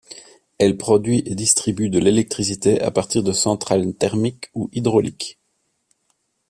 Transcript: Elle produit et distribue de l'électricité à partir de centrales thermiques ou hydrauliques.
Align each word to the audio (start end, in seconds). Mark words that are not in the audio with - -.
Elle 0.57 0.77
produit 0.77 1.21
et 1.27 1.35
distribue 1.35 1.91
de 1.91 1.99
l'électricité 1.99 2.81
à 2.81 2.89
partir 2.89 3.21
de 3.21 3.31
centrales 3.31 3.93
thermiques 3.95 4.49
ou 4.55 4.67
hydrauliques. 4.73 5.39